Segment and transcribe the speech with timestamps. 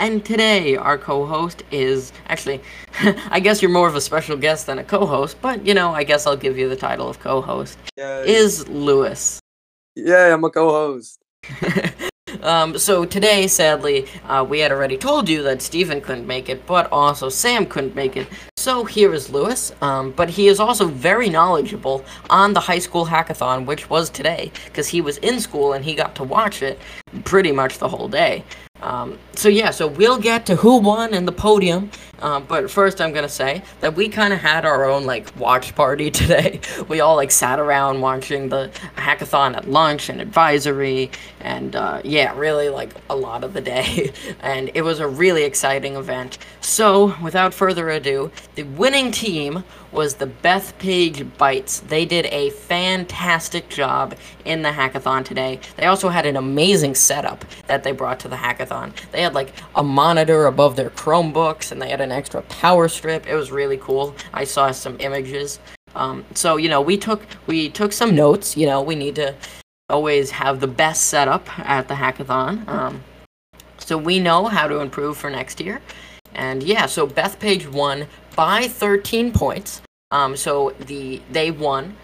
[0.00, 2.62] And today, our co host is actually,
[3.30, 5.92] I guess you're more of a special guest than a co host, but you know,
[5.92, 7.76] I guess I'll give you the title of co host.
[7.98, 9.40] Yeah, Is Lewis.
[9.94, 11.18] yeah, I'm a co-host.
[12.42, 16.64] um, so today, sadly, uh, we had already told you that Stephen couldn't make it,
[16.66, 18.26] but also Sam couldn't make it.
[18.56, 23.04] So here is Lewis, um, but he is also very knowledgeable on the high school
[23.04, 26.78] hackathon, which was today, because he was in school and he got to watch it
[27.24, 28.44] pretty much the whole day.
[28.82, 31.90] Um, so yeah, so we'll get to who won and the podium.
[32.20, 35.74] Um, but first, I'm gonna say that we kind of had our own like watch
[35.74, 36.60] party today.
[36.88, 42.36] we all like sat around watching the hackathon at lunch and advisory, and uh, yeah,
[42.38, 44.12] really like a lot of the day.
[44.40, 46.38] and it was a really exciting event.
[46.60, 51.80] So without further ado, the winning team was the Bethpage Bites.
[51.80, 55.60] They did a fantastic job in the hackathon today.
[55.76, 58.92] They also had an amazing setup that they brought to the hackathon.
[59.10, 63.26] They had like a monitor above their Chromebooks and they had an extra power strip.
[63.26, 64.14] It was really cool.
[64.32, 65.58] I saw some images.
[65.94, 68.56] Um, so you know, we took we took some notes.
[68.56, 69.34] You know, we need to
[69.88, 72.66] always have the best setup at the hackathon.
[72.68, 73.02] Um,
[73.78, 75.80] so we know how to improve for next year.
[76.40, 79.82] And yeah, so Bethpage won by 13 points.
[80.10, 81.96] Um, so the they won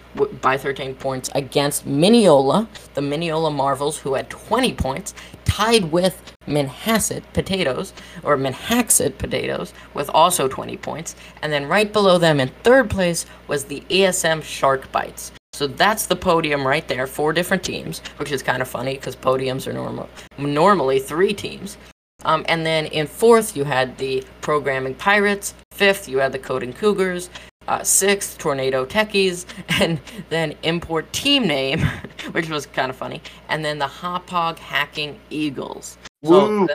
[0.42, 5.14] by 13 points against Mineola, the Mineola Marvels, who had 20 points,
[5.44, 11.16] tied with Manhasset Potatoes, or Manhaxet Potatoes, with also 20 points.
[11.42, 15.32] And then right below them in third place was the ASM Shark Bites.
[15.54, 19.16] So that's the podium right there, four different teams, which is kind of funny because
[19.16, 21.78] podiums are normal, normally three teams.
[22.26, 25.54] Um, and then in fourth, you had the Programming Pirates.
[25.70, 27.30] Fifth, you had the Coding Cougars.
[27.68, 29.46] Uh, sixth, Tornado Techies.
[29.80, 31.80] And then import team name,
[32.32, 33.22] which was kind of funny.
[33.48, 35.98] And then the Hauppauge Hacking Eagles.
[36.24, 36.68] So Woo.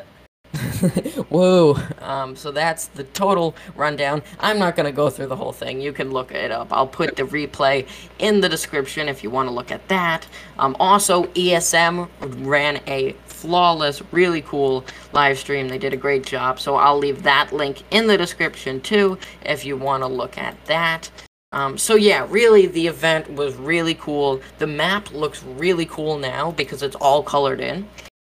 [1.29, 1.75] Woo.
[1.99, 4.21] Um, so that's the total rundown.
[4.39, 5.81] I'm not going to go through the whole thing.
[5.81, 6.71] You can look it up.
[6.71, 7.87] I'll put the replay
[8.19, 10.27] in the description if you want to look at that.
[10.59, 12.09] Um, also, ESM
[12.45, 15.67] ran a flawless, really cool live stream.
[15.67, 16.59] They did a great job.
[16.59, 20.64] So I'll leave that link in the description too if you want to look at
[20.65, 21.09] that.
[21.53, 24.41] Um, so yeah, really the event was really cool.
[24.59, 27.89] The map looks really cool now because it's all colored in.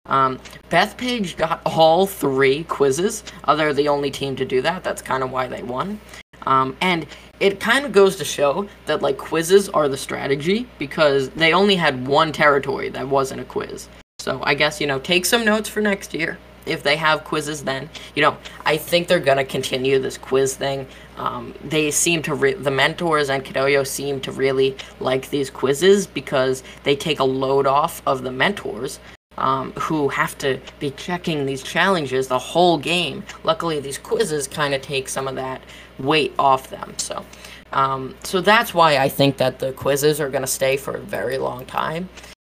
[0.08, 0.38] Um,
[0.70, 3.22] Bethpage got all three quizzes.
[3.44, 4.82] Uh, they're the only team to do that.
[4.84, 6.00] That's kind of why they won.
[6.46, 7.06] Um, and
[7.40, 11.76] it kind of goes to show that like quizzes are the strategy because they only
[11.76, 13.88] had one territory that wasn't a quiz.
[14.18, 17.64] So I guess you know take some notes for next year if they have quizzes.
[17.64, 20.86] Then you know I think they're gonna continue this quiz thing.
[21.16, 26.06] Um, they seem to re- the mentors and KidOYO seem to really like these quizzes
[26.06, 29.00] because they take a load off of the mentors
[29.38, 33.24] um, who have to be checking these challenges the whole game.
[33.44, 35.62] Luckily, these quizzes kind of take some of that
[35.98, 36.94] weight off them.
[36.98, 37.24] So,
[37.72, 41.00] um, so that's why I think that the quizzes are going to stay for a
[41.00, 42.08] very long time.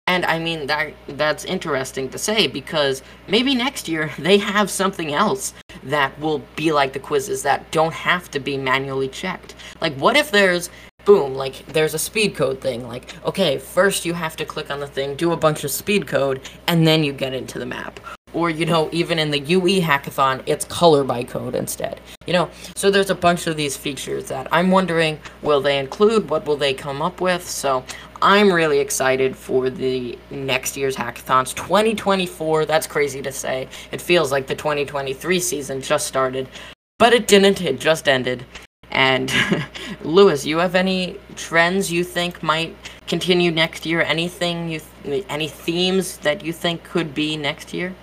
[0.09, 5.13] And I mean that that's interesting to say because maybe next year they have something
[5.13, 9.57] else that will be like the quizzes that don't have to be manually checked.
[9.81, 10.71] Like what if there's
[11.07, 12.87] boom, like there's a speed code thing.
[12.87, 16.07] Like, okay, first you have to click on the thing, do a bunch of speed
[16.07, 17.99] code, and then you get into the map.
[18.35, 22.01] Or, you know, even in the UE hackathon, it's color by code instead.
[22.27, 26.29] You know, so there's a bunch of these features that I'm wondering will they include?
[26.29, 27.49] What will they come up with?
[27.49, 27.83] So
[28.21, 31.55] I'm really excited for the next year's hackathons.
[31.55, 33.69] 2024, that's crazy to say.
[33.93, 36.49] It feels like the 2023 season just started,
[36.99, 38.45] but it didn't, it just ended.
[38.97, 39.31] And
[40.03, 42.75] Lewis, you have any trends you think might
[43.07, 44.01] continue next year?
[44.01, 47.95] Anything you, th- any themes that you think could be next year?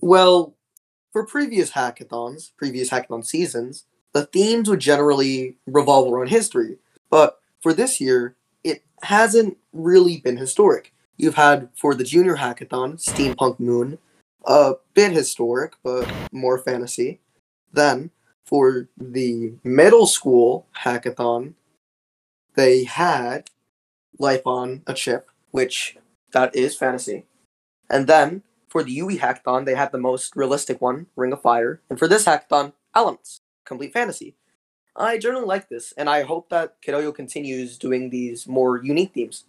[0.00, 0.54] Well,
[1.12, 6.78] for previous hackathons, previous hackathon seasons, the themes would generally revolve around history.
[7.10, 10.92] But for this year, it hasn't really been historic.
[11.16, 13.98] You've had for the junior hackathon, Steampunk Moon,
[14.44, 17.18] a bit historic, but more fantasy.
[17.72, 18.10] Then
[18.46, 21.54] for the middle school hackathon,
[22.54, 23.50] they had
[24.18, 25.96] Life on a Chip, which
[26.32, 27.26] that is fantasy.
[27.90, 31.80] And then for the UE hackathon, they had the most realistic one, Ring of Fire.
[31.90, 34.36] And for this hackathon, Elements, complete fantasy.
[34.96, 39.44] I generally like this, and I hope that KidOYO continues doing these more unique themes.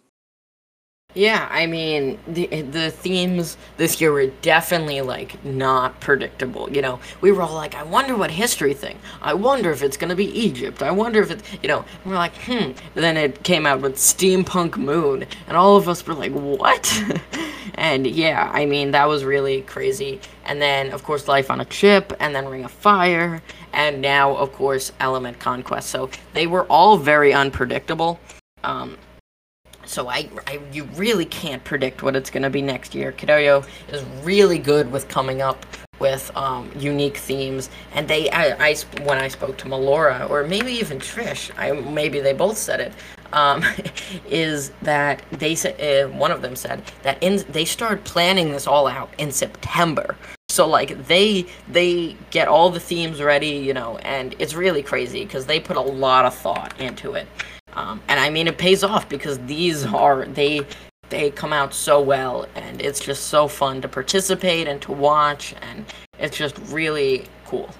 [1.18, 6.70] Yeah, I mean the the themes this year were definitely like not predictable.
[6.70, 9.00] You know, we were all like, I wonder what history thing.
[9.20, 10.80] I wonder if it's gonna be Egypt.
[10.80, 11.84] I wonder if it's you know.
[12.04, 12.70] we're like, hmm.
[12.94, 16.86] then it came out with steampunk moon, and all of us were like, what?
[17.74, 20.20] and yeah, I mean that was really crazy.
[20.44, 23.42] And then of course, life on a chip, and then Ring of Fire,
[23.72, 25.90] and now of course, Element Conquest.
[25.90, 28.20] So they were all very unpredictable.
[28.62, 28.96] Um,
[29.88, 33.10] so I, I you really can't predict what it's going to be next year.
[33.12, 35.64] KidOYO is really good with coming up
[35.98, 40.72] with um, unique themes, and they I, I when I spoke to Melora or maybe
[40.72, 42.92] even Trish, I maybe they both said it.
[43.32, 43.62] Um,
[44.30, 48.66] is that they said uh, one of them said that in they start planning this
[48.66, 50.16] all out in September.
[50.50, 55.24] So like they they get all the themes ready, you know, and it's really crazy
[55.24, 57.26] because they put a lot of thought into it.
[57.78, 60.66] Um, and I mean, it pays off because these are they
[61.10, 65.54] they come out so well, and it's just so fun to participate and to watch,
[65.62, 65.84] and
[66.18, 67.70] it's just really cool.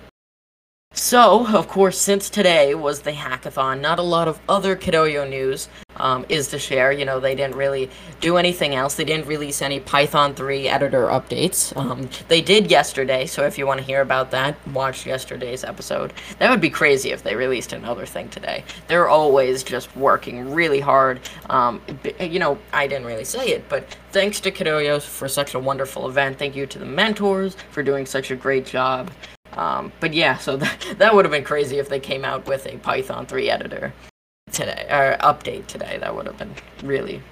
[0.92, 5.68] So, of course, since today was the hackathon, not a lot of other KidOYO news
[5.98, 6.92] um, is to share.
[6.92, 7.90] You know, they didn't really
[8.20, 8.94] do anything else.
[8.94, 11.76] They didn't release any Python 3 editor updates.
[11.76, 16.12] Um, they did yesterday, so if you want to hear about that, watch yesterday's episode.
[16.38, 18.64] That would be crazy if they released another thing today.
[18.86, 21.20] They're always just working really hard.
[21.50, 21.80] Um,
[22.20, 26.08] you know, I didn't really say it, but thanks to KidOYO for such a wonderful
[26.08, 26.38] event.
[26.38, 29.10] Thank you to the mentors for doing such a great job.
[29.52, 32.66] Um, but yeah, so that, that would have been crazy if they came out with
[32.66, 33.92] a Python 3 editor
[34.52, 35.98] today, or update today.
[35.98, 37.22] That would have been really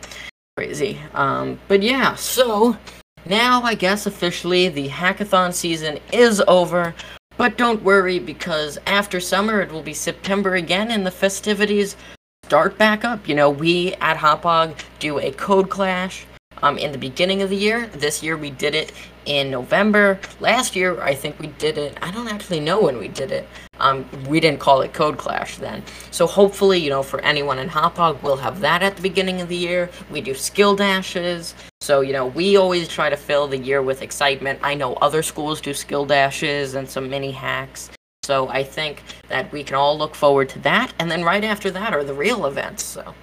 [0.56, 1.00] crazy.
[1.14, 2.76] Um, but yeah, so
[3.24, 6.94] now I guess officially the hackathon season is over.
[7.36, 11.96] But don't worry because after summer it will be September again and the festivities
[12.44, 13.28] start back up.
[13.28, 16.26] You know, we at Hauppauge do a code clash
[16.62, 17.88] um, in the beginning of the year.
[17.88, 18.92] This year we did it
[19.26, 20.18] in November.
[20.40, 21.98] Last year, I think we did it.
[22.00, 23.48] I don't actually know when we did it.
[23.86, 25.82] Um, we didn't call it Code Clash then.
[26.10, 29.48] So hopefully, you know, for anyone in Hauppauge, we'll have that at the beginning of
[29.48, 29.88] the year.
[30.10, 31.54] We do skill dashes.
[31.80, 34.58] So, you know, we always try to fill the year with excitement.
[34.62, 37.90] I know other schools do skill dashes and some mini hacks.
[38.24, 40.92] So I think that we can all look forward to that.
[40.98, 42.82] And then right after that are the real events.
[42.82, 43.14] So.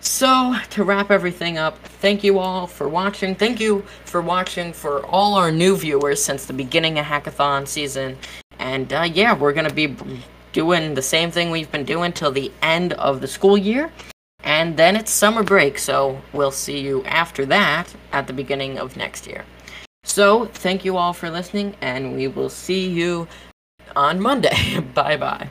[0.00, 3.34] So, to wrap everything up, thank you all for watching.
[3.34, 8.16] Thank you for watching for all our new viewers since the beginning of Hackathon season.
[8.58, 9.96] And uh, yeah, we're going to be
[10.52, 13.92] doing the same thing we've been doing till the end of the school year.
[14.44, 18.96] And then it's summer break, so we'll see you after that at the beginning of
[18.96, 19.44] next year.
[20.04, 23.28] So, thank you all for listening, and we will see you
[23.94, 24.80] on Monday.
[24.94, 25.50] bye bye.